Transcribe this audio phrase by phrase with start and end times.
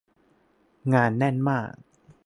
[0.93, 1.69] งานแน่นมาก